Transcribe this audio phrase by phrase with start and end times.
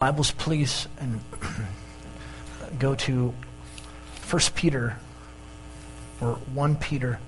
[0.00, 1.20] Bibles, please, and
[2.78, 3.34] go to
[4.30, 4.96] 1 Peter
[6.22, 7.18] or 1 Peter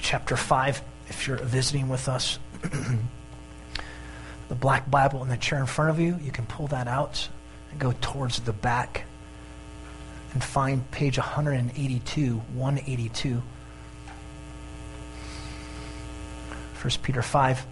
[0.00, 2.40] chapter 5 if you're visiting with us.
[4.48, 7.28] the black Bible in the chair in front of you, you can pull that out
[7.70, 9.04] and go towards the back
[10.32, 13.42] and find page 182, 182.
[16.82, 17.66] 1 Peter 5.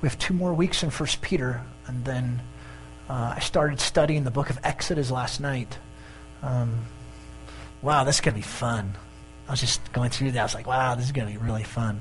[0.00, 2.40] We have two more weeks in 1 Peter, and then
[3.08, 5.78] uh, I started studying the book of Exodus last night.
[6.42, 6.80] Um,
[7.82, 8.94] wow, this is going to be fun.
[9.48, 10.40] I was just going through that.
[10.40, 12.00] I was like, wow, this is going to be really fun.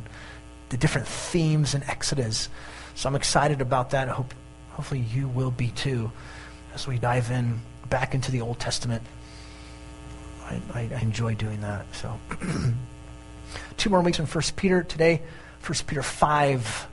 [0.70, 2.50] The different themes in Exodus.
[2.96, 4.10] So I'm excited about that.
[4.10, 4.34] I hope,
[4.72, 6.12] hopefully, you will be too
[6.74, 9.04] as we dive in back into the Old Testament.
[10.46, 11.86] I, I, I enjoy doing that.
[11.96, 12.20] So,
[13.78, 14.84] two more weeks in 1 Peter.
[14.84, 15.22] Today,
[15.66, 16.88] 1 Peter 5.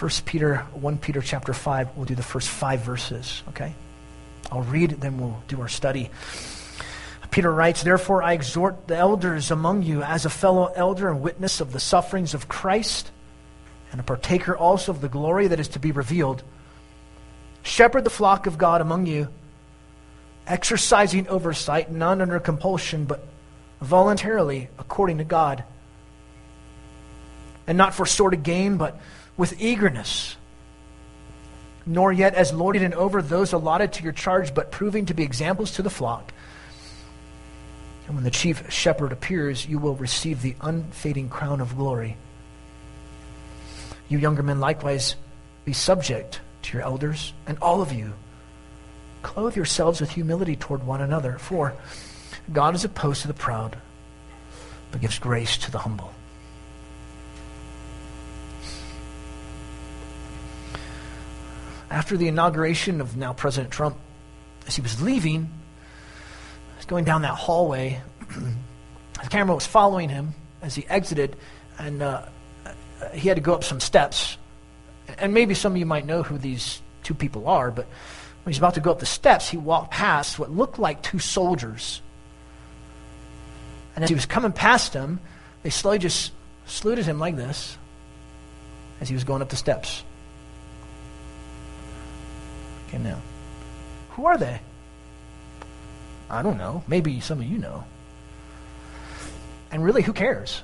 [0.00, 1.90] 1 Peter, 1 Peter chapter 5.
[1.94, 3.74] We'll do the first five verses, okay?
[4.50, 6.08] I'll read, then we'll do our study.
[7.30, 11.60] Peter writes, Therefore I exhort the elders among you as a fellow elder and witness
[11.60, 13.10] of the sufferings of Christ,
[13.92, 16.42] and a partaker also of the glory that is to be revealed.
[17.62, 19.28] Shepherd the flock of God among you,
[20.46, 23.22] exercising oversight, none under compulsion, but
[23.82, 25.62] voluntarily according to God.
[27.66, 28.98] And not for sort of gain, but
[29.36, 30.36] with eagerness,
[31.86, 35.22] nor yet as lording and over those allotted to your charge, but proving to be
[35.22, 36.32] examples to the flock.
[38.06, 42.16] And when the chief shepherd appears, you will receive the unfading crown of glory.
[44.08, 45.14] You younger men likewise
[45.64, 48.12] be subject to your elders, and all of you
[49.22, 51.74] clothe yourselves with humility toward one another, for
[52.52, 53.76] God is opposed to the proud,
[54.90, 56.12] but gives grace to the humble.
[61.90, 63.96] After the inauguration of now President Trump,
[64.66, 65.50] as he was leaving,
[66.76, 68.00] was going down that hallway.
[68.28, 71.36] the camera was following him as he exited,
[71.78, 72.22] and uh,
[73.12, 74.36] he had to go up some steps.
[75.18, 77.86] And maybe some of you might know who these two people are, but
[78.44, 81.18] when he's about to go up the steps, he walked past what looked like two
[81.18, 82.00] soldiers.
[83.94, 85.20] And as he was coming past them,
[85.62, 86.32] they slowly just
[86.66, 87.76] saluted him like this
[89.00, 90.04] as he was going up the steps.
[92.98, 93.20] Now,
[94.10, 94.60] who are they?
[96.28, 96.84] I don't know.
[96.86, 97.84] Maybe some of you know.
[99.70, 100.62] And really, who cares?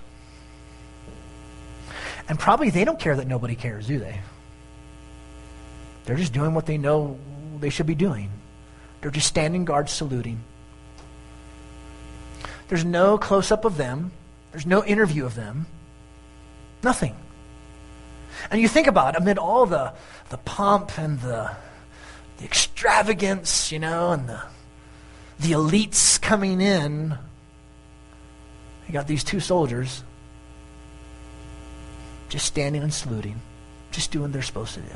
[2.29, 4.21] And probably they don't care that nobody cares, do they?
[6.05, 7.19] They're just doing what they know
[7.61, 8.31] they should be doing.
[9.01, 10.41] They're just standing guard saluting.
[12.69, 14.11] There's no close up of them,
[14.53, 15.67] there's no interview of them.
[16.83, 17.17] Nothing.
[18.51, 19.93] And you think about it, amid all the,
[20.31, 21.57] the pomp and the
[22.39, 24.43] the extravagance, you know, and the,
[25.41, 27.17] the elites coming in.
[28.87, 30.03] You got these two soldiers
[32.29, 33.41] just standing and saluting,
[33.91, 34.87] just doing what they're supposed to do.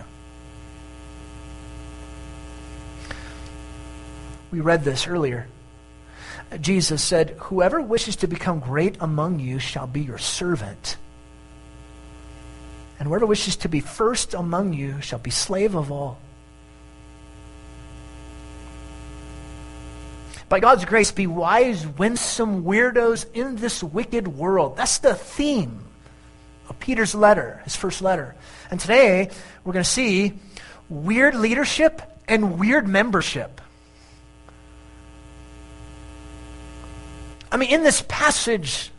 [4.50, 5.46] We read this earlier.
[6.60, 10.96] Jesus said, Whoever wishes to become great among you shall be your servant.
[12.98, 16.18] And whoever wishes to be first among you shall be slave of all.
[20.50, 24.76] By God's grace, be wise, winsome weirdos in this wicked world.
[24.76, 25.84] That's the theme
[26.68, 28.34] of Peter's letter, his first letter.
[28.68, 29.30] And today,
[29.62, 30.32] we're going to see
[30.88, 33.60] weird leadership and weird membership.
[37.52, 38.90] I mean, in this passage,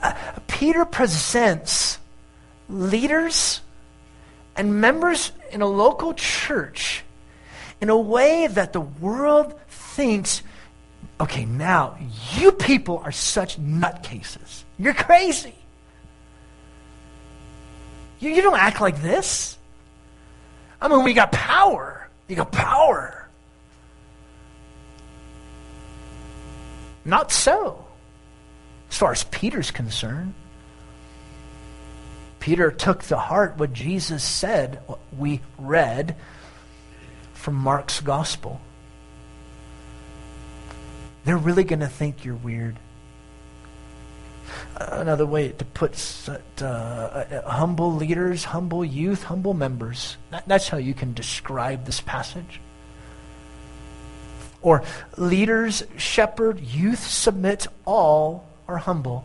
[0.00, 0.14] uh,
[0.46, 1.98] Peter presents
[2.68, 3.62] leaders
[4.54, 7.02] and members in a local church
[7.80, 10.42] in a way that the world thinks,
[11.20, 11.98] okay, now
[12.34, 14.64] you people are such nutcases.
[14.78, 15.54] You're crazy.
[18.18, 19.58] You, you don't act like this.
[20.80, 22.08] I mean, we got power.
[22.28, 23.28] You got power.
[27.04, 27.84] Not so,
[28.90, 30.34] as far as Peter's concerned.
[32.40, 36.16] Peter took to heart what Jesus said, what we read
[37.46, 38.60] from Mark's gospel.
[41.24, 42.74] They're really going to think you're weird.
[44.74, 45.94] Another way to put
[46.60, 50.16] uh, uh, humble leaders, humble youth, humble members.
[50.48, 52.60] That's how you can describe this passage.
[54.60, 54.82] Or
[55.16, 59.24] leaders, shepherd, youth, submit, all are humble.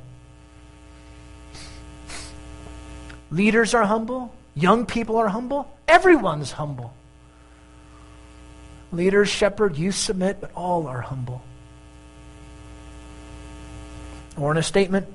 [3.32, 5.76] Leaders are humble, Young people are humble.
[5.88, 6.94] Everyone's humble.
[8.92, 11.42] Leaders, shepherd, you submit, but all are humble.
[14.38, 15.08] Or in a statement,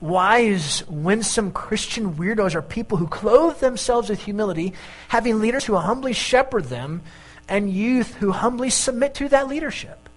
[0.00, 4.74] wise, winsome Christian weirdos are people who clothe themselves with humility,
[5.08, 7.02] having leaders who humbly shepherd them,
[7.48, 10.08] and youth who humbly submit to that leadership.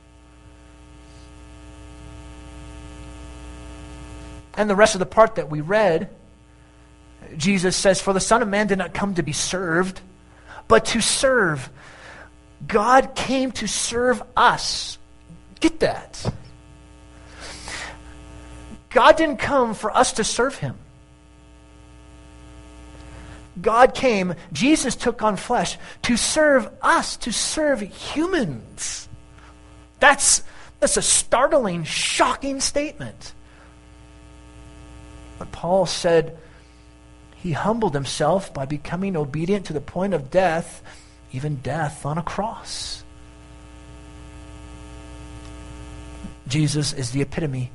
[4.59, 6.09] And the rest of the part that we read,
[7.37, 10.01] Jesus says, For the Son of Man did not come to be served,
[10.67, 11.69] but to serve.
[12.67, 14.97] God came to serve us.
[15.59, 16.33] Get that.
[18.89, 20.75] God didn't come for us to serve him.
[23.61, 29.09] God came, Jesus took on flesh to serve us, to serve humans.
[29.99, 30.43] That's,
[30.79, 33.33] that's a startling, shocking statement.
[35.37, 36.37] But Paul said
[37.35, 40.83] he humbled himself by becoming obedient to the point of death,
[41.31, 43.03] even death on a cross.
[46.47, 47.71] Jesus is the epitome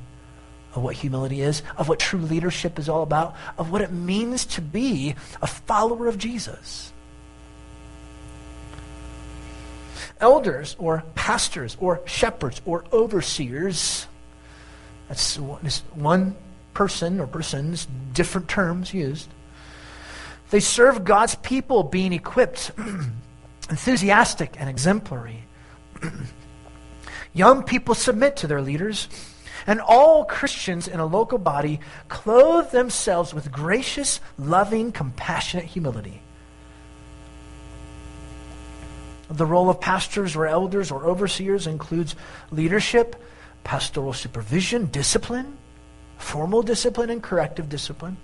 [0.75, 4.45] of what humility is, of what true leadership is all about, of what it means
[4.45, 6.91] to be a follower of Jesus.
[10.19, 14.07] Elders or pastors or shepherds or overseers,
[15.07, 16.35] that's one
[16.73, 19.29] person or persons, different terms used.
[20.51, 22.71] They serve God's people being equipped,
[23.69, 25.43] enthusiastic, and exemplary.
[27.33, 29.07] Young people submit to their leaders
[29.67, 36.21] and all Christians in a local body clothe themselves with gracious, loving, compassionate humility.
[39.29, 42.15] The role of pastors or elders or overseers includes
[42.51, 43.15] leadership,
[43.63, 45.57] pastoral supervision, discipline,
[46.17, 48.17] formal discipline, and corrective discipline,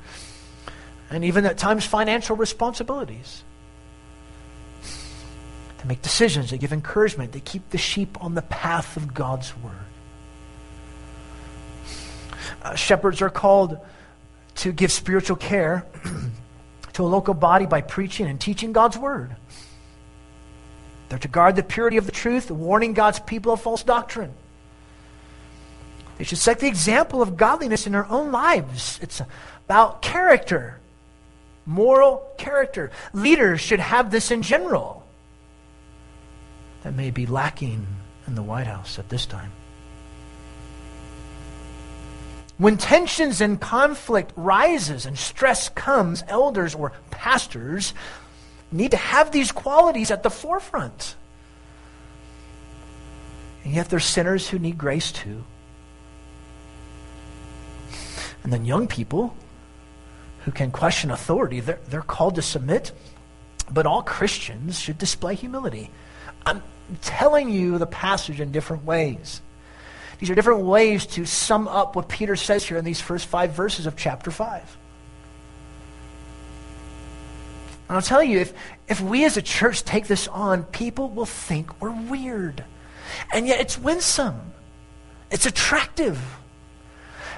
[1.09, 3.43] and even at times financial responsibilities.
[5.81, 9.51] To make decisions, they give encouragement, they keep the sheep on the path of God's
[9.57, 9.73] word.
[12.61, 13.79] Uh, shepherds are called
[14.57, 15.87] to give spiritual care
[16.93, 19.35] to a local body by preaching and teaching God's word.
[21.09, 24.33] They're to guard the purity of the truth, warning God's people of false doctrine.
[26.19, 28.99] They should set the example of godliness in their own lives.
[29.01, 29.19] It's
[29.65, 30.79] about character,
[31.65, 32.91] moral character.
[33.13, 35.00] Leaders should have this in general.
[36.83, 37.85] That may be lacking
[38.27, 39.51] in the White House at this time.
[42.57, 47.93] When tensions and conflict rises and stress comes, elders or pastors
[48.71, 51.15] need to have these qualities at the forefront.
[53.63, 55.43] And yet there's sinners who need grace too.
[58.43, 59.35] And then young people
[60.45, 62.91] who can question authority, they're, they're called to submit.
[63.71, 65.89] But all Christians should display humility.
[66.45, 66.61] I'm
[67.01, 69.41] telling you the passage in different ways.
[70.19, 73.53] These are different ways to sum up what Peter says here in these first five
[73.53, 74.77] verses of chapter 5.
[77.89, 78.53] And I'll tell you, if,
[78.87, 82.63] if we as a church take this on, people will think we're weird.
[83.33, 84.53] And yet it's winsome,
[85.29, 86.21] it's attractive.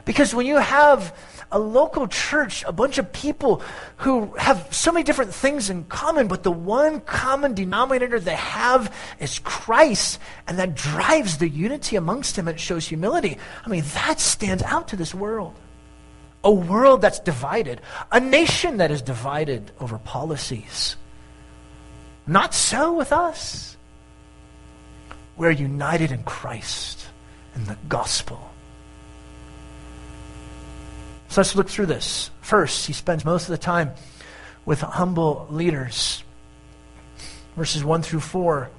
[0.05, 1.17] Because when you have
[1.53, 3.61] a local church, a bunch of people
[3.97, 8.93] who have so many different things in common, but the one common denominator they have
[9.19, 13.37] is Christ, and that drives the unity amongst them and it shows humility.
[13.63, 15.53] I mean, that stands out to this world.
[16.43, 17.79] A world that's divided,
[18.11, 20.97] a nation that is divided over policies.
[22.27, 23.77] Not so with us.
[25.37, 27.07] We're united in Christ,
[27.55, 28.52] in the gospel.
[31.33, 32.29] So let's look through this.
[32.41, 33.93] First, he spends most of the time
[34.65, 36.23] with humble leaders.
[37.55, 38.69] Verses 1 through 4.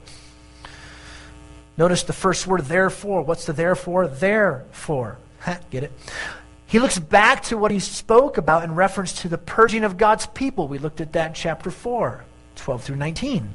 [1.76, 3.22] Notice the first word, therefore.
[3.22, 4.06] What's the therefore?
[4.06, 5.18] Therefore.
[5.70, 5.92] Get it?
[6.66, 10.26] He looks back to what he spoke about in reference to the purging of God's
[10.26, 10.68] people.
[10.68, 13.48] We looked at that in chapter 4, 12 through 19.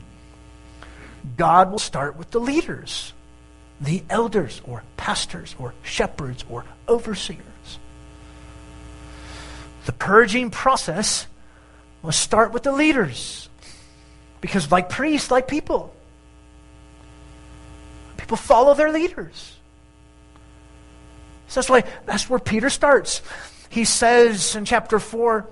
[1.38, 3.14] God will start with the leaders,
[3.80, 7.46] the elders, or pastors, or shepherds, or overseers.
[9.86, 11.28] The purging process
[12.04, 13.50] must start with the leaders.
[14.42, 15.94] Because, like priests, like people,
[18.18, 19.58] people follow their leaders.
[21.48, 23.22] So that's, why, that's where Peter starts.
[23.70, 25.48] He says in chapter 4,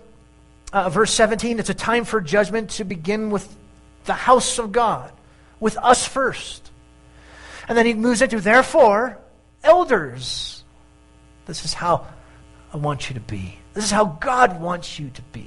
[0.74, 3.54] uh, verse 17, it's a time for judgment to begin with
[4.06, 5.12] the house of God,
[5.60, 6.72] with us first.
[7.68, 9.18] And then he moves into, therefore,
[9.64, 10.64] elders.
[11.46, 12.08] This is how
[12.74, 13.58] I want you to be.
[13.78, 15.46] This is how God wants you to be.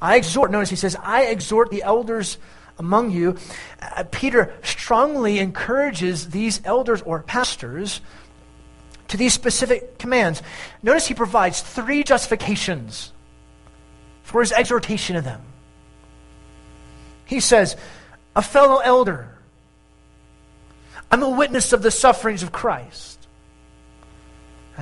[0.00, 2.38] I exhort, notice he says, I exhort the elders
[2.76, 3.36] among you.
[3.80, 8.00] Uh, Peter strongly encourages these elders or pastors
[9.06, 10.42] to these specific commands.
[10.82, 13.12] Notice he provides three justifications
[14.24, 15.42] for his exhortation of them.
[17.26, 17.76] He says,
[18.34, 19.28] A fellow elder,
[21.12, 23.21] I'm a witness of the sufferings of Christ,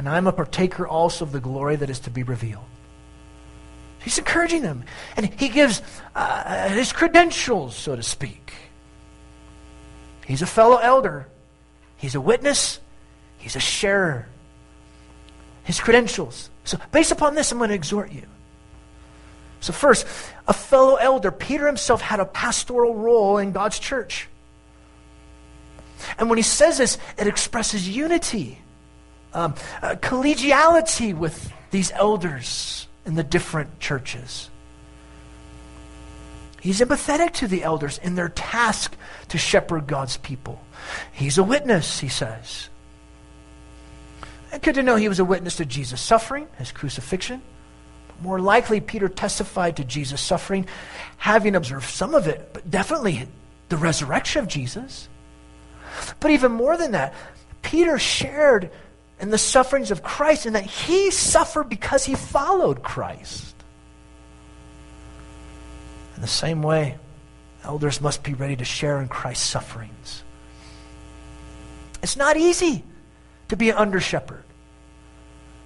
[0.01, 2.65] and I'm a partaker also of the glory that is to be revealed.
[4.03, 4.85] He's encouraging them.
[5.15, 5.83] And he gives
[6.15, 8.55] uh, his credentials, so to speak.
[10.27, 11.29] He's a fellow elder,
[11.99, 12.81] he's a witness,
[13.37, 14.27] he's a sharer.
[15.65, 16.49] His credentials.
[16.65, 18.23] So, based upon this, I'm going to exhort you.
[19.61, 20.07] So, first,
[20.49, 21.31] a fellow elder.
[21.31, 24.29] Peter himself had a pastoral role in God's church.
[26.17, 28.63] And when he says this, it expresses unity,
[29.33, 34.51] um, uh, collegiality with these elders in the different churches.
[36.61, 38.95] He's empathetic to the elders in their task
[39.29, 40.63] to shepherd God's people.
[41.13, 42.69] He's a witness, he says.
[44.63, 47.41] Good to know he was a witness to Jesus' suffering, his crucifixion.
[48.21, 50.67] More likely, Peter testified to Jesus' suffering,
[51.17, 53.27] having observed some of it, but definitely
[53.71, 55.09] the resurrection of Jesus.
[56.19, 57.15] But even more than that,
[57.63, 58.71] Peter shared
[59.21, 63.55] in the sufferings of Christ and that he suffered because he followed Christ.
[66.17, 66.97] In the same way,
[67.63, 70.23] elders must be ready to share in Christ's sufferings.
[72.03, 72.83] It's not easy
[73.49, 74.43] to be an under shepherd.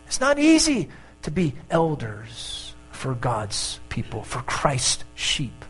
[0.06, 0.90] It's not easy
[1.23, 5.64] to be elders for God's people, for Christ's sheep.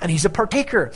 [0.00, 0.92] And he's a partaker.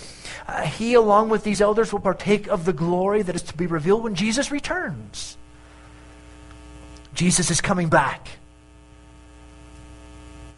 [0.47, 3.67] Uh, he, along with these elders, will partake of the glory that is to be
[3.67, 5.37] revealed when Jesus returns.
[7.15, 8.29] Jesus is coming back.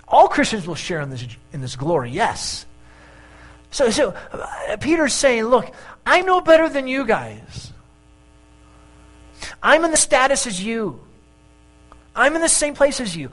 [0.06, 2.66] All Christians will share in this, in this glory, yes.
[3.70, 5.70] So, so uh, Peter's saying, look,
[6.06, 7.72] I know better than you guys.
[9.62, 11.00] I'm in the status as you.
[12.16, 13.30] I'm in the same place as you.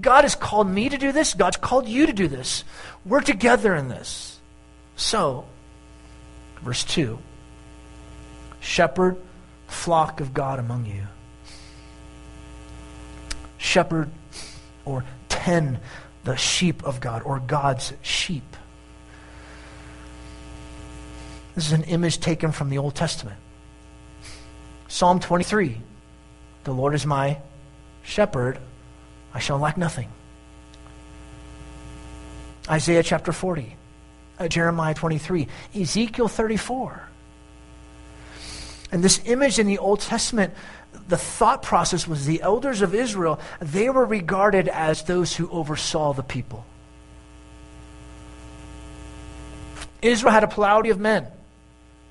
[0.00, 1.34] God has called me to do this.
[1.34, 2.64] God's called you to do this.
[3.06, 4.40] We're together in this.
[4.96, 5.44] So,
[6.62, 7.18] verse 2
[8.60, 9.16] Shepherd,
[9.68, 11.06] flock of God among you.
[13.58, 14.10] Shepherd
[14.84, 15.78] or tend
[16.24, 18.56] the sheep of God or God's sheep.
[21.54, 23.38] This is an image taken from the Old Testament.
[24.88, 25.80] Psalm 23
[26.64, 27.38] The Lord is my
[28.02, 28.58] shepherd,
[29.32, 30.08] I shall lack nothing.
[32.68, 33.76] Isaiah chapter 40,
[34.38, 37.08] uh, Jeremiah 23, Ezekiel 34.
[38.92, 40.54] And this image in the Old Testament,
[41.08, 46.12] the thought process was the elders of Israel, they were regarded as those who oversaw
[46.12, 46.64] the people.
[50.02, 51.26] Israel had a plurality of men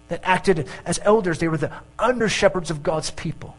[0.07, 1.39] that acted as elders.
[1.39, 3.55] They were the under shepherds of God's people.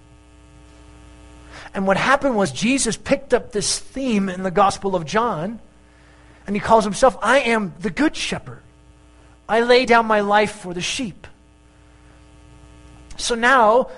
[1.74, 5.60] And what happened was Jesus picked up this theme in the Gospel of John,
[6.46, 8.62] and he calls himself, I am the good shepherd.
[9.48, 11.26] I lay down my life for the sheep.
[13.16, 13.88] So now,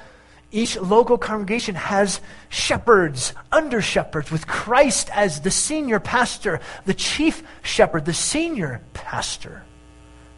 [0.51, 7.43] each local congregation has shepherds, under shepherds, with Christ as the senior pastor, the chief
[7.63, 9.63] shepherd, the senior pastor,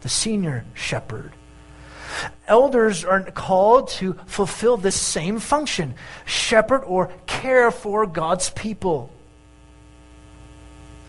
[0.01, 1.31] the senior shepherd.
[2.47, 9.11] Elders are called to fulfill this same function shepherd or care for God's people.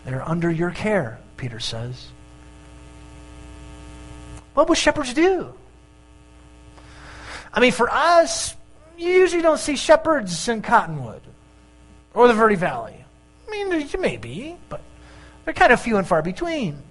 [0.05, 2.07] They're under your care, Peter says.
[4.53, 5.53] What would shepherds do?
[7.53, 8.55] I mean, for us,
[8.97, 11.21] you usually don't see shepherds in Cottonwood
[12.13, 13.03] or the Verde Valley.
[13.47, 14.81] I mean, maybe, but
[15.45, 16.81] they're kind of few and far between.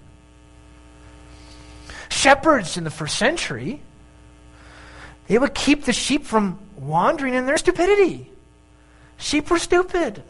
[2.09, 3.81] Shepherds in the first century
[5.27, 8.29] they would keep the sheep from wandering in their stupidity.
[9.17, 10.21] Sheep were stupid.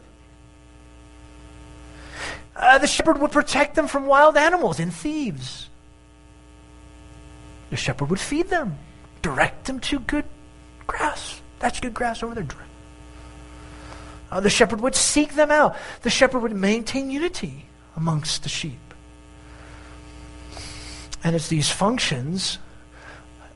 [2.56, 5.68] Uh, the shepherd would protect them from wild animals and thieves.
[7.70, 8.78] The shepherd would feed them,
[9.22, 10.24] direct them to good
[10.86, 11.40] grass.
[11.58, 12.46] That's good grass over there.
[14.30, 15.76] Uh, the shepherd would seek them out.
[16.02, 18.78] The shepherd would maintain unity amongst the sheep.
[21.22, 22.58] And it's these functions,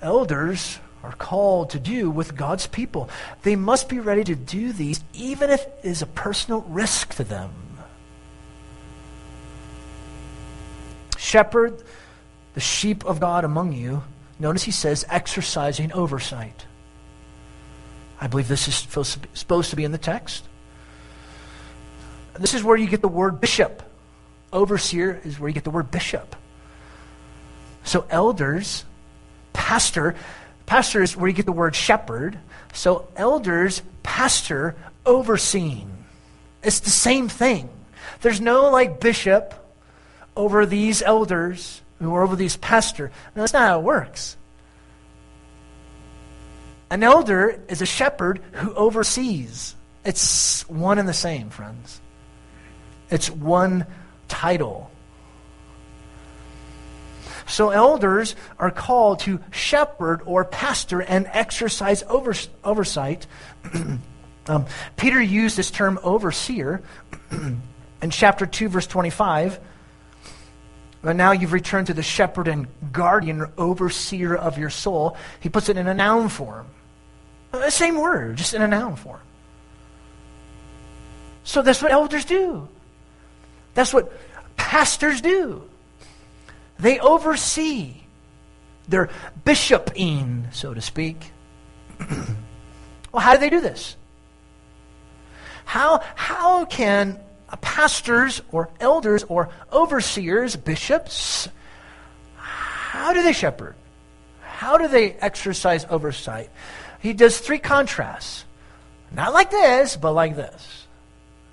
[0.00, 3.09] elders are called to do with God's people.
[3.43, 7.25] They must be ready to do these even if it is a personal risk to
[7.25, 7.67] them.
[11.28, 11.82] Shepherd
[12.54, 14.02] the sheep of God among you.
[14.38, 16.66] Notice he says exercising oversight.
[18.20, 20.44] I believe this is supposed to be in the text.
[22.38, 23.82] This is where you get the word bishop
[24.52, 26.35] Overseer is where you get the word bishop.
[27.85, 28.85] So elders,
[29.52, 30.14] pastor,
[30.66, 32.38] pastor is where you get the word shepherd.
[32.73, 36.04] So elders, pastor, overseeing.
[36.62, 37.68] It's the same thing.
[38.23, 39.54] There's no like bishop
[40.38, 43.11] over these elders who are over these pastor.
[43.35, 44.37] No, that's not how it works.
[46.90, 49.75] An elder is a shepherd who oversees.
[50.04, 52.00] It's one and the same, friends.
[53.11, 53.85] It's one
[54.28, 54.90] title.
[57.47, 63.26] So elders are called to shepherd or pastor and exercise overs- oversight.
[64.47, 64.66] um,
[64.97, 66.80] Peter used this term overseer
[67.33, 69.59] in chapter 2, verse 25.
[71.00, 75.17] But now you've returned to the shepherd and guardian, overseer of your soul.
[75.40, 76.67] He puts it in a noun form.
[77.52, 79.21] The same word, just in a noun form.
[81.45, 82.69] So that's what elders do.
[83.75, 84.12] That's what
[84.57, 85.62] pastors do.
[86.78, 87.95] They oversee.
[88.88, 89.11] They're
[89.45, 91.33] bishoping, so to speak.
[93.12, 93.97] well, how do they do this?
[95.64, 101.49] How, how can Uh, pastors or elders or overseers, bishops,
[102.37, 103.75] how do they shepherd?
[104.40, 106.50] How do they exercise oversight?
[107.00, 108.45] He does three contrasts.
[109.12, 110.87] Not like this, but like this.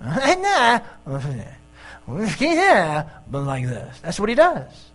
[2.40, 3.98] yeah, but like this.
[4.00, 4.90] That's what he does.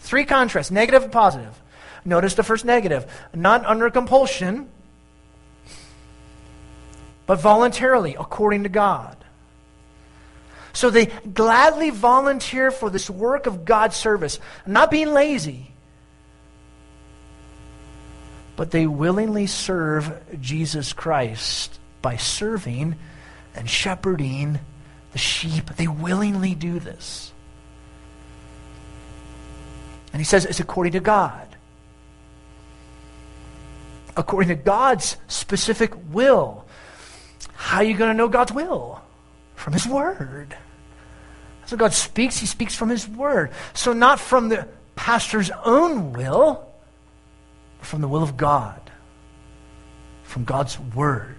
[0.00, 1.60] Three contrasts, negative and positive.
[2.04, 3.10] Notice the first negative.
[3.34, 4.68] Not under compulsion,
[7.26, 9.16] but voluntarily, according to God.
[10.74, 15.70] So they gladly volunteer for this work of God's service, not being lazy,
[18.56, 22.96] but they willingly serve Jesus Christ by serving
[23.54, 24.58] and shepherding
[25.12, 25.70] the sheep.
[25.76, 27.32] They willingly do this.
[30.12, 31.48] And he says it's according to God.
[34.16, 36.66] According to God's specific will.
[37.54, 39.00] How are you going to know God's will?
[39.56, 40.56] From His Word.
[41.66, 43.50] So God speaks, He speaks from His Word.
[43.72, 46.66] So not from the pastor's own will,
[47.78, 48.80] but from the will of God.
[50.24, 51.36] From God's Word.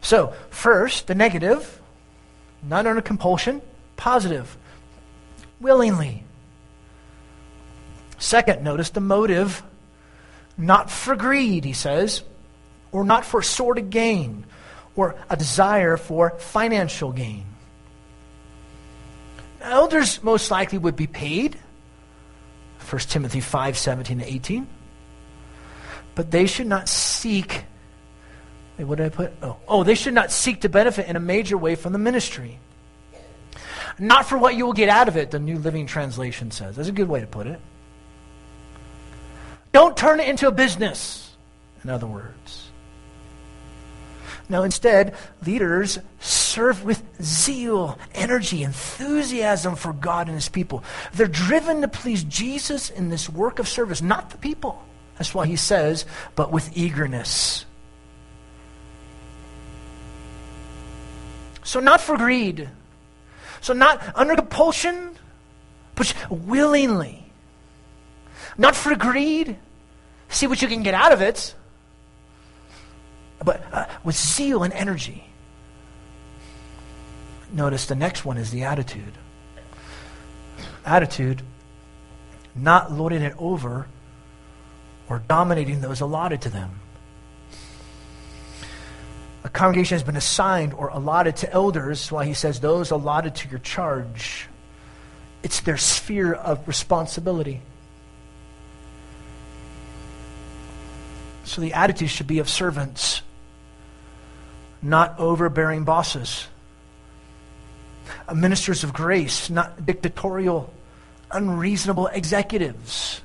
[0.00, 1.80] So, first, the negative,
[2.62, 3.60] not under compulsion,
[3.96, 4.56] positive
[5.60, 6.22] willingly.
[8.18, 9.62] Second, notice the motive,
[10.56, 12.22] not for greed, he says,
[12.92, 14.44] or not for sordid gain,
[14.94, 17.44] or a desire for financial gain.
[19.66, 21.58] Elders most likely would be paid,
[22.88, 24.66] 1 Timothy 5 17 to 18.
[26.14, 27.64] But they should not seek,
[28.78, 29.32] what did I put?
[29.42, 32.58] Oh, oh, they should not seek to benefit in a major way from the ministry.
[33.98, 36.76] Not for what you will get out of it, the New Living Translation says.
[36.76, 37.60] That's a good way to put it.
[39.72, 41.36] Don't turn it into a business,
[41.84, 42.70] in other words.
[44.48, 45.98] Now, instead, leaders
[46.56, 50.82] serve with zeal, energy, enthusiasm for God and His people.
[51.12, 54.82] They're driven to please Jesus in this work of service, not the people.
[55.18, 57.66] That's why He says, but with eagerness.
[61.62, 62.70] So, not for greed,
[63.60, 65.10] so, not under compulsion,
[65.94, 67.22] but willingly.
[68.56, 69.58] Not for greed.
[70.30, 71.54] See what you can get out of it,
[73.44, 75.26] but uh, with zeal and energy.
[77.52, 79.12] Notice the next one is the attitude.
[80.84, 81.42] Attitude,
[82.54, 83.86] not lording it over
[85.08, 86.80] or dominating those allotted to them
[89.46, 93.48] a congregation has been assigned or allotted to elders, why he says those allotted to
[93.48, 94.48] your charge.
[95.44, 97.60] It's their sphere of responsibility.
[101.44, 103.22] So the attitude should be of servants,
[104.82, 106.48] not overbearing bosses.
[108.28, 110.72] Uh, ministers of grace, not dictatorial,
[111.30, 113.20] unreasonable executives.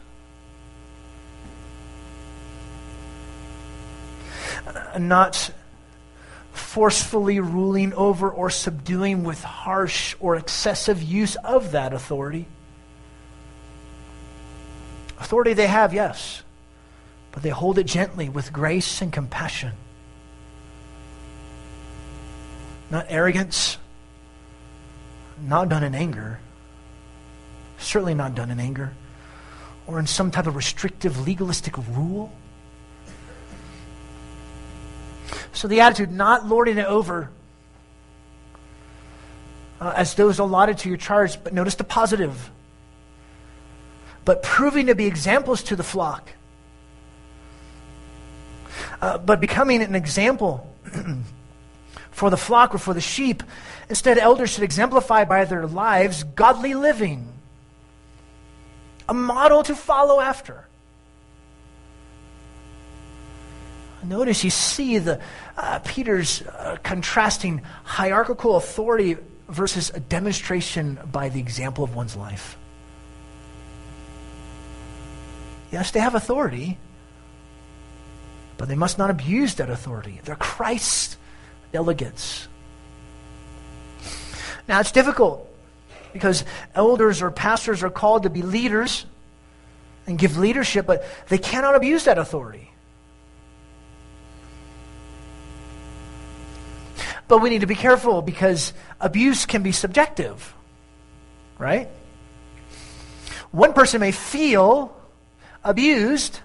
[4.68, 5.52] Uh, not
[6.52, 12.46] forcefully ruling over or subduing with harsh or excessive use of that authority.
[15.20, 16.44] Authority they have, yes,
[17.32, 19.74] but they hold it gently with grace and compassion.
[22.90, 23.78] Not arrogance,
[25.42, 26.40] not done in anger,
[27.78, 28.94] certainly not done in anger,
[29.88, 32.32] or in some type of restrictive legalistic rule.
[35.54, 37.30] So the attitude, not lording it over.
[39.82, 42.52] uh, as those allotted to your charge, but notice the positive.
[44.24, 46.30] But proving to be examples to the flock.
[49.02, 50.72] Uh, but becoming an example
[52.12, 53.44] for the flock or for the sheep.
[53.90, 57.28] Instead, elders should exemplify by their lives godly living,
[59.10, 60.68] a model to follow after.
[64.04, 65.20] Notice you see the
[65.58, 72.58] uh, Peter's uh, contrasting hierarchical authority versus a demonstration by the example of one's life.
[75.72, 76.78] Yes, they have authority,
[78.58, 80.20] but they must not abuse that authority.
[80.24, 81.18] They're Christ's
[81.72, 82.48] delegates.
[84.68, 85.48] Now, it's difficult
[86.14, 86.44] because
[86.76, 89.06] elders or pastors are called to be leaders
[90.08, 92.70] and give leadership, but they cannot abuse that authority.
[97.28, 100.54] But we need to be careful because abuse can be subjective,
[101.58, 101.88] right?
[103.52, 104.94] One person may feel
[105.64, 106.40] abused,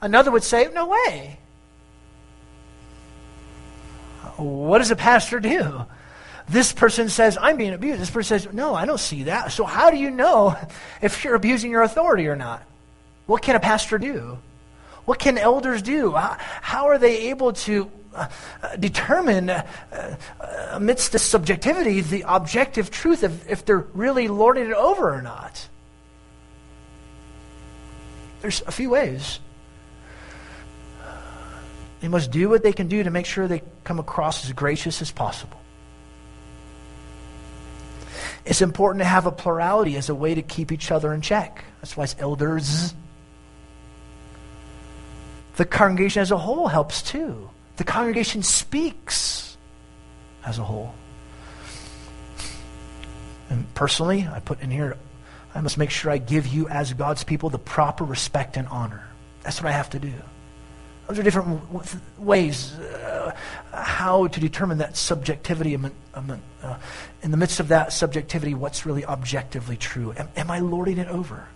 [0.00, 1.39] another would say, No way.
[4.40, 5.84] What does a pastor do?
[6.48, 8.00] This person says, I'm being abused.
[8.00, 9.52] This person says, No, I don't see that.
[9.52, 10.56] So, how do you know
[11.02, 12.62] if you're abusing your authority or not?
[13.26, 14.38] What can a pastor do?
[15.04, 16.12] What can elders do?
[16.12, 18.28] How, are they able to uh,
[18.62, 19.66] uh, determine, uh,
[20.70, 25.68] amidst this subjectivity, the objective truth of if they're really lording it over or not.
[28.40, 29.38] There's a few ways.
[32.00, 35.02] They must do what they can do to make sure they come across as gracious
[35.02, 35.60] as possible.
[38.44, 41.64] It's important to have a plurality as a way to keep each other in check.
[41.80, 42.94] That's why it's elders.
[45.56, 49.56] The congregation as a whole helps too the congregation speaks
[50.44, 50.92] as a whole.
[53.48, 54.98] And personally, I put in here,
[55.54, 59.08] I must make sure I give you, as God's people, the proper respect and honor.
[59.44, 60.12] That's what I have to do.
[61.10, 63.34] Those are different ways uh,
[63.72, 65.76] how to determine that subjectivity.
[66.14, 66.78] Uh,
[67.24, 70.14] in the midst of that subjectivity, what's really objectively true?
[70.16, 71.48] Am, am I lording it over?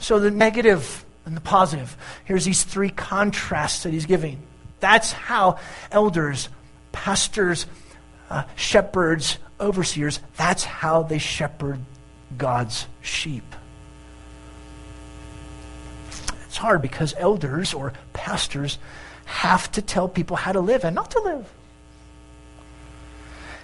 [0.00, 1.96] So the negative and the positive.
[2.26, 4.42] Here's these three contrasts that he's giving.
[4.80, 6.50] That's how elders,
[6.92, 7.64] pastors,
[8.28, 11.80] uh, shepherds, overseers, that's how they shepherd
[12.36, 13.44] God's sheep.
[16.58, 18.78] Hard because elders or pastors
[19.24, 21.48] have to tell people how to live and not to live.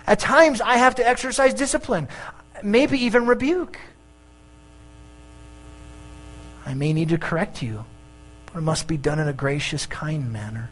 [0.06, 2.08] At times, I have to exercise discipline,
[2.62, 3.78] maybe even rebuke.
[6.66, 7.84] I may need to correct you,
[8.46, 10.70] but it must be done in a gracious, kind manner.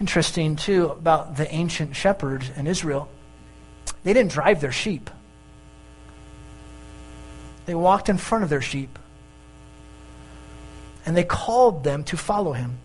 [0.00, 3.08] Interesting, too, about the ancient shepherds in Israel.
[4.04, 5.10] They didn't drive their sheep,
[7.66, 8.98] they walked in front of their sheep.
[11.04, 12.78] And they called them to follow him.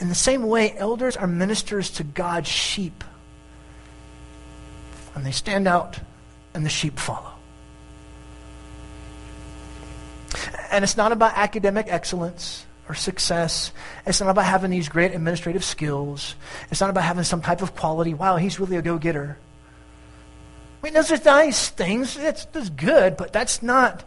[0.00, 3.04] In, the same way, elders are ministers to God's sheep.
[5.14, 5.98] And they stand out
[6.54, 7.32] and the sheep follow.
[10.70, 13.72] And it's not about academic excellence or success.
[14.06, 16.34] It's not about having these great administrative skills.
[16.70, 18.14] It's not about having some type of quality.
[18.14, 19.38] Wow, he's really a go getter.
[20.82, 22.14] I mean, those are nice things.
[22.16, 24.04] That's, that's good, but that's not,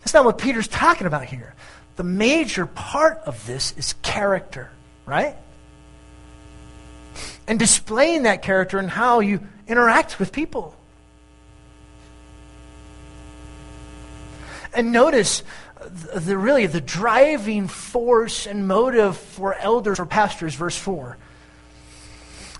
[0.00, 1.54] that's not what Peter's talking about here.
[1.96, 4.70] The major part of this is character,
[5.04, 5.36] right?
[7.46, 10.74] And displaying that character and how you interact with people.
[14.72, 15.42] And notice
[15.80, 21.16] the, the, really the driving force and motive for elders or pastors, verse 4.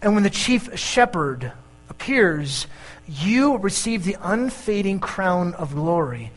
[0.02, 1.52] And when the chief shepherd
[1.88, 2.66] appears,
[3.08, 6.30] you receive the unfading crown of glory.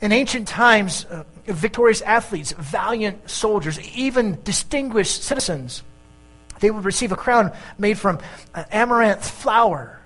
[0.00, 5.82] In ancient times, uh, victorious athletes, valiant soldiers, even distinguished citizens,
[6.60, 8.18] they would receive a crown made from
[8.54, 10.00] uh, amaranth flower,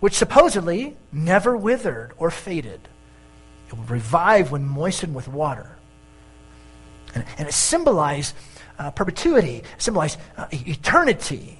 [0.00, 2.80] which supposedly never withered or faded.
[3.68, 5.76] It would revive when moistened with water.
[7.14, 8.34] And, and it symbolized
[8.78, 11.55] uh, perpetuity, symbolized uh, eternity.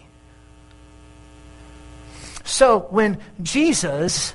[2.57, 4.33] So when Jesus,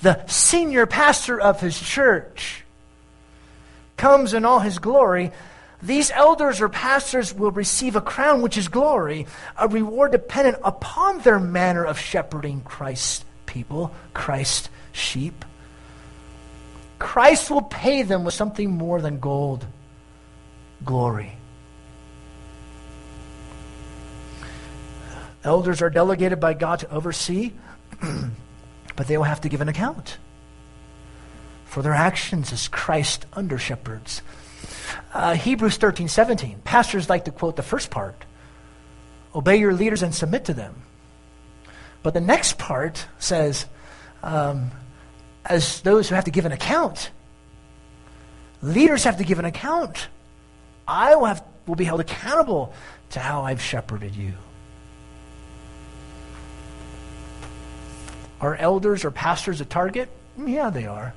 [0.00, 2.64] the senior pastor of his church,
[3.98, 5.32] comes in all his glory,
[5.82, 9.26] these elders or pastors will receive a crown, which is glory,
[9.58, 15.44] a reward dependent upon their manner of shepherding Christ's people, Christ's sheep.
[16.98, 19.66] Christ will pay them with something more than gold
[20.86, 21.37] glory.
[25.48, 27.52] Elders are delegated by God to oversee,
[28.96, 30.18] but they will have to give an account
[31.64, 34.20] for their actions as Christ under shepherds.
[35.14, 36.60] Uh, Hebrews 13, 17.
[36.64, 38.26] Pastors like to quote the first part
[39.34, 40.74] Obey your leaders and submit to them.
[42.02, 43.64] But the next part says,
[44.22, 44.70] um,
[45.46, 47.10] as those who have to give an account,
[48.60, 50.08] leaders have to give an account.
[50.86, 52.74] I will, have, will be held accountable
[53.10, 54.34] to how I've shepherded you.
[58.40, 60.08] Are elders or pastors a target?
[60.38, 61.14] Mm, yeah, they are.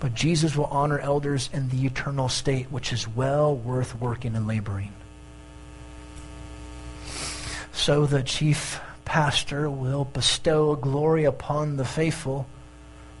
[0.00, 4.46] But Jesus will honor elders in the eternal state, which is well worth working and
[4.46, 4.92] laboring.
[7.72, 12.46] So the chief pastor will bestow glory upon the faithful,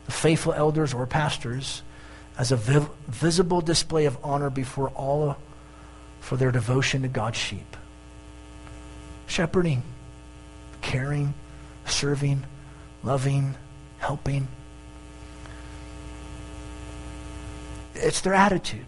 [0.06, 1.82] the faithful elders or pastors,
[2.36, 5.36] as a vi- visible display of honor before all
[6.20, 7.76] for their devotion to God's sheep.
[9.26, 9.82] Shepherding,
[10.82, 11.34] caring,
[11.90, 12.44] serving,
[13.02, 13.54] loving,
[13.98, 14.48] helping.
[17.94, 18.86] It's their attitude.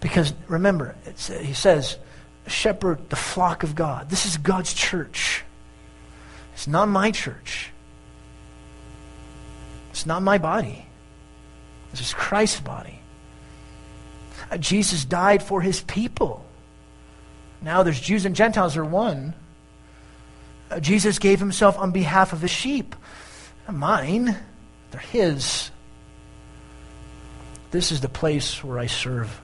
[0.00, 0.96] Because remember,
[1.40, 1.96] he says,
[2.46, 4.10] shepherd the flock of God.
[4.10, 5.44] This is God's church.
[6.54, 7.70] It's not my church.
[9.90, 10.86] It's not my body.
[11.90, 12.98] This is Christ's body.
[14.50, 16.44] Uh, Jesus died for his people.
[17.60, 19.34] Now there's Jews and Gentiles are one.
[20.80, 22.94] Jesus gave himself on behalf of his sheep.
[23.70, 24.36] Mine,
[24.90, 25.70] they're his.
[27.70, 29.40] This is the place where I serve.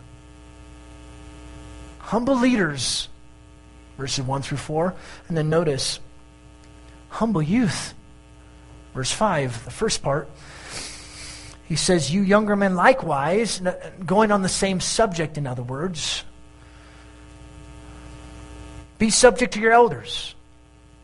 [1.98, 3.08] Humble leaders,
[3.96, 4.94] verses 1 through 4.
[5.28, 6.00] And then notice,
[7.08, 7.94] humble youth,
[8.94, 10.28] verse 5, the first part.
[11.66, 13.60] He says, You younger men likewise,
[14.04, 16.24] going on the same subject, in other words,
[18.98, 20.34] be subject to your elders.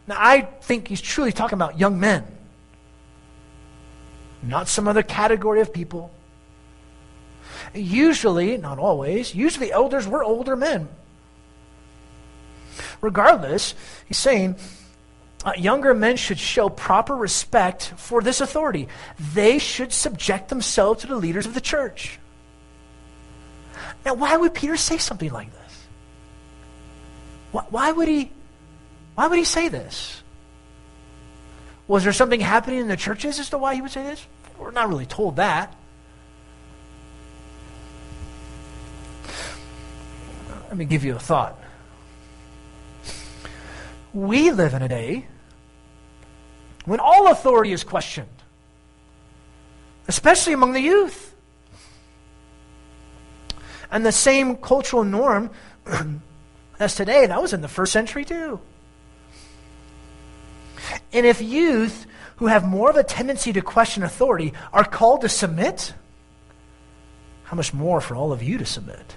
[0.07, 2.25] Now, I think he's truly talking about young men,
[4.43, 6.11] not some other category of people.
[7.75, 10.89] Usually, not always, usually elders were older men.
[13.01, 13.75] Regardless,
[14.07, 14.57] he's saying
[15.45, 18.89] uh, younger men should show proper respect for this authority.
[19.35, 22.19] They should subject themselves to the leaders of the church.
[24.05, 25.87] Now, why would Peter say something like this?
[27.53, 28.31] Why, why would he?
[29.15, 30.23] Why would he say this?
[31.87, 34.27] Was there something happening in the churches as to why he would say this?
[34.59, 35.75] We're not really told that.
[40.69, 41.59] Let me give you a thought.
[44.13, 45.27] We live in a day
[46.85, 48.29] when all authority is questioned,
[50.09, 51.35] especially among the youth.
[53.91, 55.51] And the same cultural norm
[56.81, 58.61] as today, that was in the first century too.
[61.13, 65.29] And if youth who have more of a tendency to question authority are called to
[65.29, 65.95] submit,
[67.45, 69.17] how much more for all of you to submit?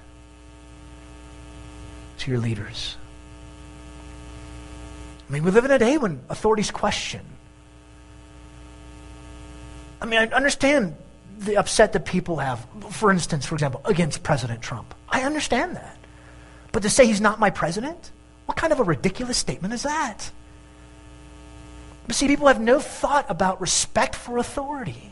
[2.20, 2.98] to your leaders.
[5.30, 7.22] I mean, we live in a day when authorities question.
[10.02, 10.96] I mean, I understand
[11.40, 14.94] the upset that people have, for instance, for example, against President Trump.
[15.10, 15.98] I understand that.
[16.72, 18.12] But to say he's not my president?
[18.46, 20.32] What kind of a ridiculous statement is that?
[22.08, 25.12] But see, people have no thought about respect for authority.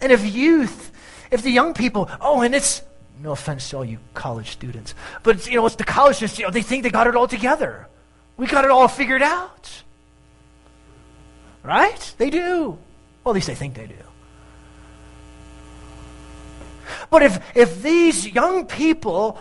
[0.00, 0.90] And if youth
[1.30, 2.82] if the young people, oh, and it's,
[3.22, 6.44] no offense to all you college students, but you know, it's the college students, you
[6.44, 7.86] know, they think they got it all together.
[8.36, 9.82] We got it all figured out.
[11.62, 12.14] Right?
[12.18, 12.78] They do.
[13.22, 13.94] Well, at least they think they do.
[17.10, 19.38] But if, if these young people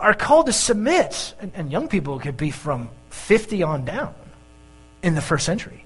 [0.00, 4.14] are called to submit, and, and young people could be from 50 on down
[5.02, 5.84] in the first century,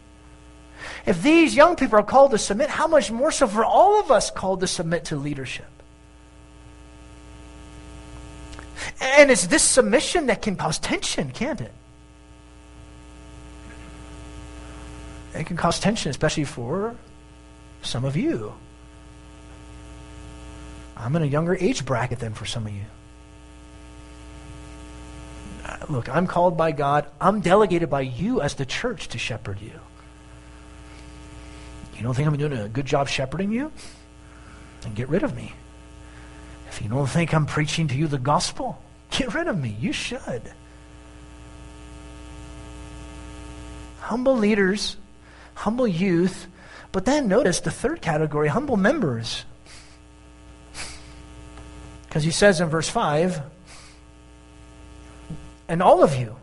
[1.06, 4.10] if these young people are called to submit, how much more so for all of
[4.10, 5.66] us called to submit to leadership?
[9.00, 11.72] And it's this submission that can cause tension, can't it?
[15.34, 16.96] It can cause tension, especially for
[17.82, 18.52] some of you.
[20.96, 22.84] I'm in a younger age bracket than for some of you.
[25.88, 27.06] Look, I'm called by God.
[27.20, 29.78] I'm delegated by you as the church to shepherd you.
[31.96, 33.70] You don't think I'm doing a good job shepherding you?
[34.80, 35.52] Then get rid of me.
[36.68, 39.76] If you don't think I'm preaching to you the gospel, get rid of me.
[39.78, 40.42] You should.
[44.00, 44.96] Humble leaders,
[45.54, 46.48] humble youth
[46.92, 49.44] But then notice the third category humble members.
[52.06, 53.40] Because he says in verse 5
[55.72, 56.36] And all of you,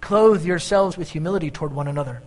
[0.00, 2.20] clothe yourselves with humility toward one another.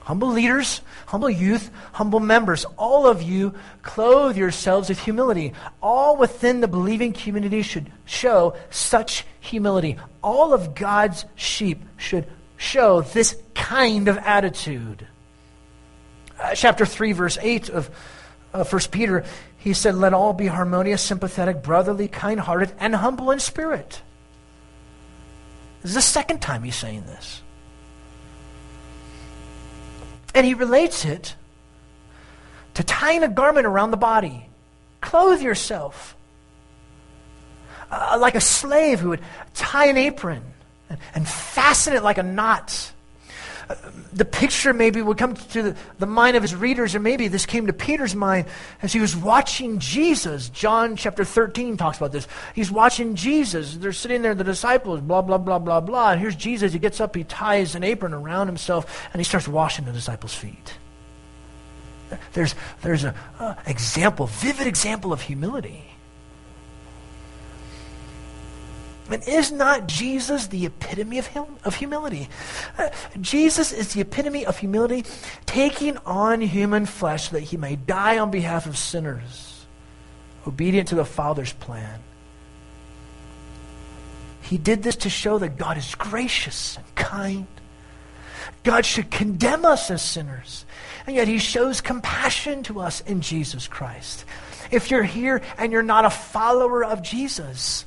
[0.00, 5.52] Humble leaders, humble youth, humble members, all of you clothe yourselves with humility.
[5.82, 9.98] All within the believing community should show such humility.
[10.24, 15.06] All of God's sheep should show this kind of attitude.
[16.42, 17.90] Uh, chapter 3, verse 8 of
[18.54, 19.26] uh, 1 Peter,
[19.66, 24.00] he said, Let all be harmonious, sympathetic, brotherly, kind hearted, and humble in spirit.
[25.82, 27.42] This is the second time he's saying this.
[30.36, 31.34] And he relates it
[32.74, 34.48] to tying a garment around the body.
[35.00, 36.16] Clothe yourself.
[37.90, 40.44] Uh, like a slave who would tie an apron
[40.88, 42.92] and, and fasten it like a knot
[44.12, 47.46] the picture maybe would come to the, the, mind of his readers, or maybe this
[47.46, 48.46] came to Peter's mind
[48.80, 50.48] as he was watching Jesus.
[50.48, 52.28] John chapter 13 talks about this.
[52.54, 53.76] He's watching Jesus.
[53.76, 56.12] They're sitting there, the disciples, blah, blah, blah, blah, blah.
[56.12, 56.72] And here's Jesus.
[56.72, 60.34] He gets up, he ties an apron around himself, and he starts washing the disciples'
[60.34, 60.74] feet.
[62.34, 63.14] There's, there's an
[63.66, 65.95] example, vivid example of humility.
[69.08, 71.28] And is not Jesus the epitome of,
[71.64, 72.28] of humility?
[72.76, 72.88] Uh,
[73.20, 75.04] Jesus is the epitome of humility,
[75.44, 79.66] taking on human flesh so that he may die on behalf of sinners,
[80.46, 82.00] obedient to the Father's plan.
[84.42, 87.46] He did this to show that God is gracious and kind.
[88.62, 90.66] God should condemn us as sinners,
[91.06, 94.24] and yet he shows compassion to us in Jesus Christ.
[94.72, 97.84] If you're here and you're not a follower of Jesus,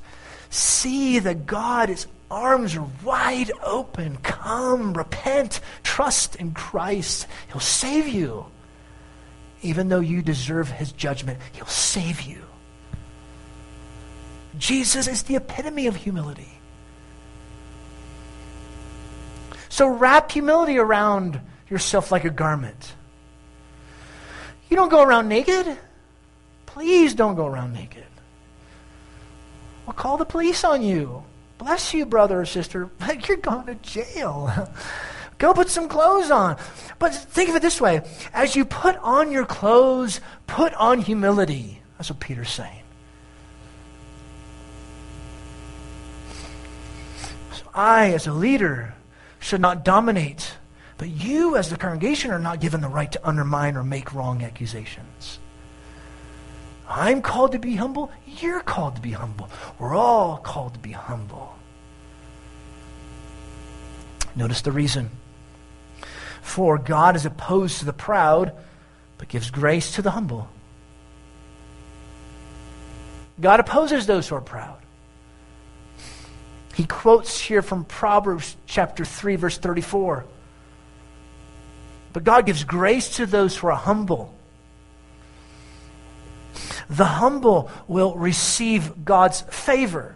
[0.49, 4.17] See that God, His arms are wide open.
[4.17, 7.27] Come, repent, trust in Christ.
[7.49, 8.45] He'll save you.
[9.61, 12.41] Even though you deserve His judgment, He'll save you.
[14.57, 16.59] Jesus is the epitome of humility.
[19.69, 22.95] So wrap humility around yourself like a garment.
[24.69, 25.77] You don't go around naked.
[26.65, 28.05] Please don't go around naked.
[29.89, 31.23] Well, call the police on you.
[31.57, 32.91] Bless you, brother or sister.
[33.27, 34.69] You're going to jail.
[35.39, 36.57] Go put some clothes on.
[36.99, 41.81] But think of it this way as you put on your clothes, put on humility.
[41.97, 42.83] That's what Peter's saying.
[47.53, 48.93] So I, as a leader,
[49.39, 50.53] should not dominate,
[50.99, 54.43] but you, as the congregation, are not given the right to undermine or make wrong
[54.43, 55.39] accusations.
[56.89, 58.11] I'm called to be humble.
[58.25, 59.47] You're called to be humble.
[59.77, 61.55] We're all called to be humble.
[64.35, 65.11] Notice the reason.
[66.41, 68.53] For God is opposed to the proud,
[69.19, 70.49] but gives grace to the humble.
[73.39, 74.79] God opposes those who are proud.
[76.73, 80.25] He quotes here from Proverbs chapter 3, verse 34.
[82.13, 84.33] But God gives grace to those who are humble.
[86.89, 90.15] The humble will receive God's favor.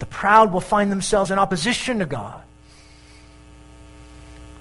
[0.00, 2.42] The proud will find themselves in opposition to God.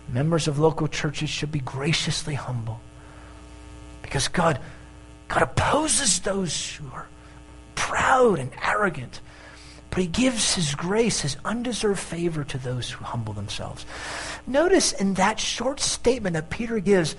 [0.07, 2.79] Members of local churches should be graciously humble
[4.01, 4.59] because God,
[5.27, 7.07] God opposes those who are
[7.75, 9.21] proud and arrogant.
[9.91, 13.85] But he gives his grace, his undeserved favor to those who humble themselves.
[14.45, 17.15] Notice in that short statement that Peter gives,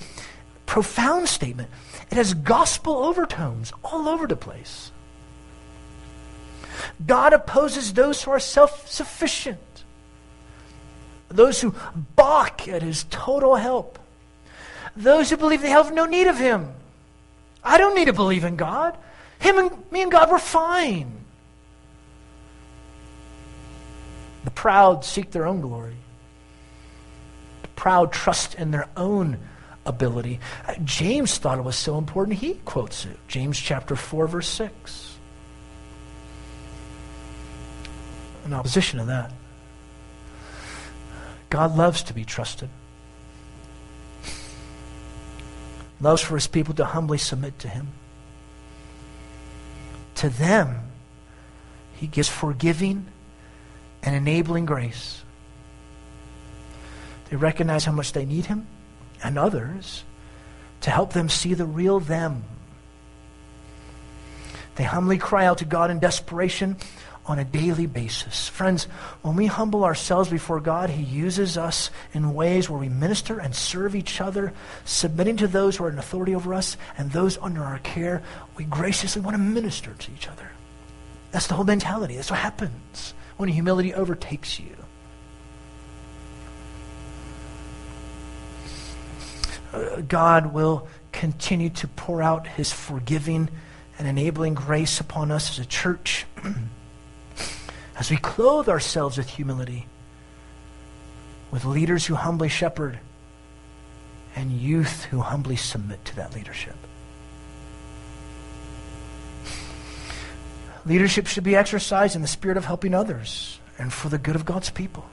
[0.70, 1.68] profound statement,
[2.12, 4.92] it has gospel overtones all over the place.
[7.04, 9.84] God opposes those who are self sufficient,
[11.28, 11.74] those who
[12.14, 13.98] balk at his total help,
[14.94, 16.72] those who believe they have no need of him.
[17.64, 18.96] I don't need to believe in God.
[19.40, 21.24] Him and me and God were fine.
[24.44, 25.96] The proud seek their own glory.
[27.62, 29.36] The proud trust in their own
[29.90, 30.40] ability.
[30.66, 33.18] Uh, James thought it was so important, he quotes it.
[33.28, 35.18] James chapter 4, verse 6.
[38.46, 39.32] In opposition to that,
[41.50, 42.70] God loves to be trusted.
[46.00, 47.88] Loves for his people to humbly submit to him.
[50.16, 50.80] To them,
[51.96, 53.06] he gives forgiving
[54.02, 55.22] and enabling grace.
[57.28, 58.66] They recognize how much they need him
[59.22, 60.04] and others
[60.82, 62.44] to help them see the real them.
[64.76, 66.76] They humbly cry out to God in desperation
[67.26, 68.48] on a daily basis.
[68.48, 68.84] Friends,
[69.22, 73.54] when we humble ourselves before God, He uses us in ways where we minister and
[73.54, 74.52] serve each other,
[74.84, 78.22] submitting to those who are in authority over us and those under our care.
[78.56, 80.50] We graciously want to minister to each other.
[81.30, 82.16] That's the whole mentality.
[82.16, 84.74] That's what happens when humility overtakes you.
[88.64, 89.59] Uh,
[90.08, 93.48] God will continue to pour out his forgiving
[93.98, 96.26] and enabling grace upon us as a church
[97.96, 99.86] as we clothe ourselves with humility,
[101.50, 102.98] with leaders who humbly shepherd
[104.34, 106.76] and youth who humbly submit to that leadership.
[110.86, 114.44] Leadership should be exercised in the spirit of helping others and for the good of
[114.44, 115.04] God's people.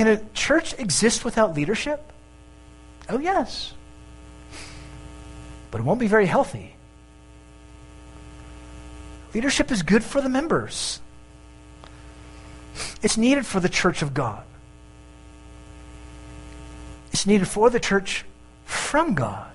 [0.00, 2.10] Can a church exist without leadership?
[3.10, 3.74] Oh, yes.
[5.70, 6.74] But it won't be very healthy.
[9.34, 11.02] Leadership is good for the members.
[13.02, 14.42] It's needed for the church of God.
[17.12, 18.24] It's needed for the church
[18.64, 19.52] from God.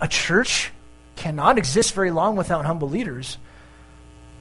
[0.00, 0.72] A church
[1.14, 3.38] cannot exist very long without humble leaders,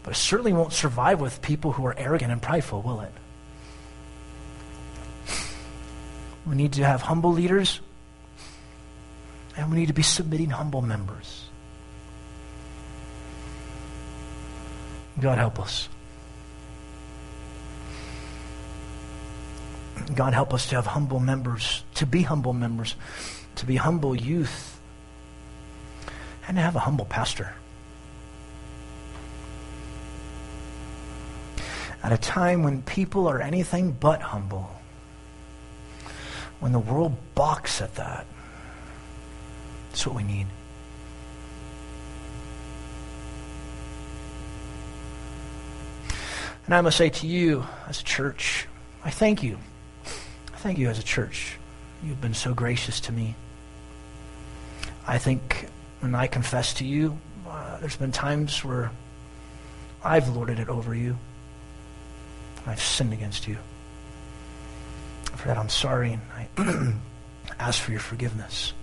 [0.04, 3.12] but it certainly won't survive with people who are arrogant and prideful, will it?
[6.45, 7.80] We need to have humble leaders,
[9.56, 11.45] and we need to be submitting humble members.
[15.20, 15.89] God help us.
[20.16, 22.95] God help us to have humble members, to be humble members,
[23.56, 24.80] to be humble youth,
[26.47, 27.54] and to have a humble pastor.
[32.02, 34.70] At a time when people are anything but humble,
[36.60, 38.26] when the world balks at that,
[39.89, 40.47] that's what we need.
[46.66, 48.68] And I must say to you, as a church,
[49.04, 49.58] I thank you.
[50.54, 51.58] I thank you as a church.
[52.04, 53.36] You've been so gracious to me.
[55.08, 55.68] I think
[56.02, 58.91] when I confess to you, uh, there's been times where
[60.04, 61.18] I've lorded it over you.
[62.66, 63.57] I've sinned against you.
[65.36, 66.93] For that, I'm sorry, and I
[67.60, 68.74] ask for your forgiveness.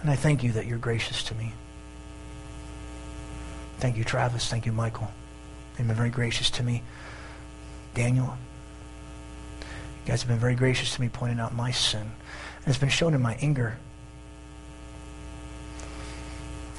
[0.00, 1.52] And I thank you that you're gracious to me.
[3.78, 4.48] Thank you, Travis.
[4.48, 5.10] Thank you, Michael.
[5.78, 6.82] You've been very gracious to me.
[7.94, 8.36] Daniel,
[9.60, 9.66] you
[10.06, 12.00] guys have been very gracious to me pointing out my sin.
[12.00, 13.76] And it's been shown in my anger.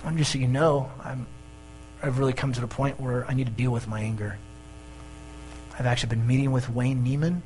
[0.04, 1.28] I'm just so you know, I'm,
[2.02, 4.38] I've really come to the point where I need to deal with my anger.
[5.78, 7.42] I've actually been meeting with Wayne Neiman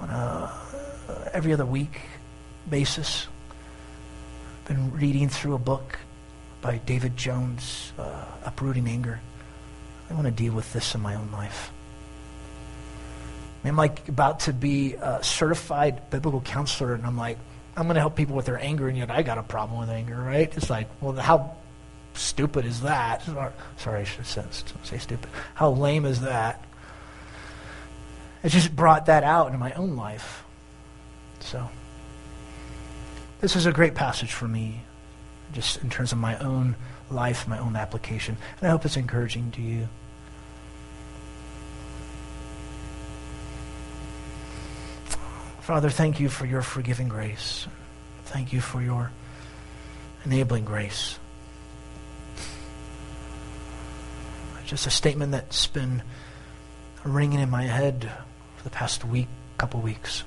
[0.00, 0.52] on a
[1.32, 2.00] every other week
[2.68, 3.26] basis.
[4.66, 5.98] Been reading through a book
[6.60, 9.20] by David Jones, uh, Uprooting Anger.
[10.08, 11.72] I want to deal with this in my own life.
[13.64, 17.38] I'm like about to be a certified biblical counselor, and I'm like,
[17.76, 19.90] I'm going to help people with their anger, and yet I got a problem with
[19.90, 20.54] anger, right?
[20.56, 21.56] It's like, well, how
[22.14, 23.22] stupid is that?
[23.76, 25.30] Sorry, I should say stupid.
[25.54, 26.64] How lame is that?
[28.42, 30.44] It just brought that out in my own life.
[31.40, 31.68] So,
[33.40, 34.82] this is a great passage for me
[35.52, 36.76] just in terms of my own
[37.10, 38.36] life, my own application.
[38.60, 39.88] And I hope it's encouraging to you.
[45.60, 47.68] Father, thank you for your forgiving grace.
[48.24, 49.12] Thank you for your
[50.24, 51.19] enabling grace.
[54.70, 56.00] Just a statement that's been
[57.02, 58.08] ringing in my head
[58.56, 59.26] for the past week,
[59.58, 60.22] couple weeks.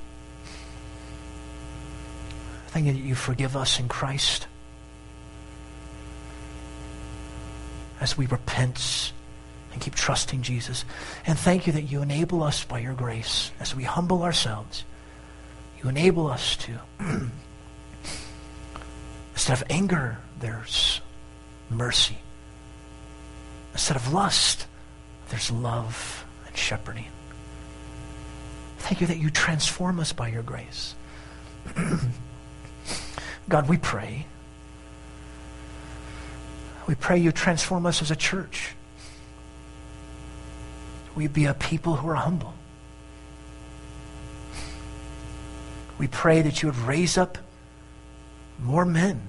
[2.68, 4.48] Thank you that you forgive us in Christ.
[8.02, 9.14] as we repent
[9.72, 10.84] and keep trusting Jesus.
[11.26, 14.84] And thank you that you enable us by your grace as we humble ourselves.
[15.82, 16.82] You enable us to,
[19.34, 21.00] instead of anger, there's
[21.70, 22.18] mercy.
[23.74, 24.68] Instead of lust,
[25.30, 27.06] there's love and shepherding.
[28.78, 30.96] Thank you that you transform us by your grace.
[33.50, 34.26] God, we pray
[36.88, 38.76] we pray you transform us as a church.
[41.16, 42.54] We be a people who are humble.
[45.98, 47.38] We pray that you would raise up
[48.60, 49.22] more men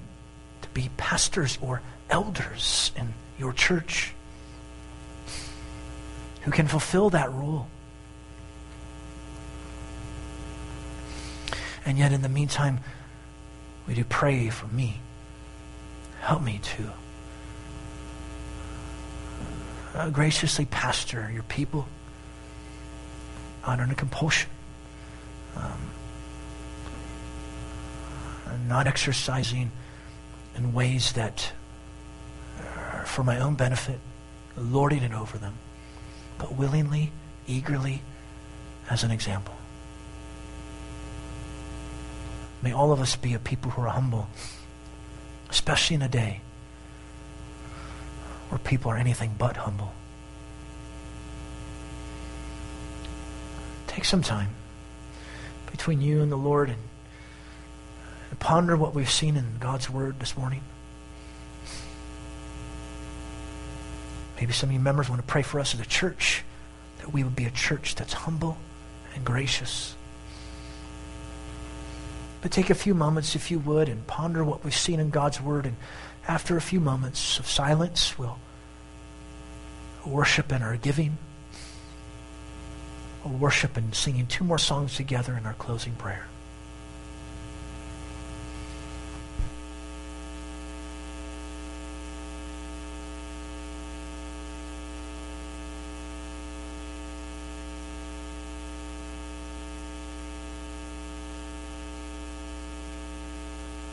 [0.63, 4.14] to be pastors or elders in your church
[6.45, 7.67] who can fulfill that role.
[11.87, 12.81] And yet, in the meantime,
[13.87, 15.01] we do pray for me.
[16.21, 16.91] Help me to
[19.95, 21.87] uh, graciously pastor your people
[23.65, 24.51] under a compulsion.
[25.57, 25.91] Um,
[28.67, 29.71] not exercising
[30.57, 31.53] in ways that
[32.77, 33.99] are for my own benefit,
[34.57, 35.55] lording it over them,
[36.39, 37.13] but willingly,
[37.47, 38.03] eagerly,
[38.91, 39.55] as an example.
[42.63, 44.29] May all of us be a people who are humble,
[45.51, 46.41] especially in a day
[48.49, 49.93] where people are anything but humble.
[53.87, 54.51] Take some time
[55.71, 56.79] between you and the Lord and,
[58.41, 60.61] ponder what we've seen in God's Word this morning.
[64.37, 66.43] Maybe some of you members want to pray for us as a church,
[66.99, 68.57] that we would be a church that's humble
[69.15, 69.95] and gracious.
[72.43, 75.41] But take a few moments, if you would, and ponder what we've seen in God's
[75.41, 75.65] Word.
[75.65, 75.77] And
[76.29, 78.39] after a few moments of silence, we'll
[80.05, 81.17] worship in our giving.
[83.25, 86.27] We'll worship and singing two more songs together in our closing prayer.